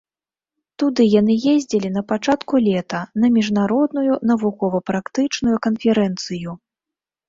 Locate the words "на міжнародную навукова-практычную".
3.23-5.57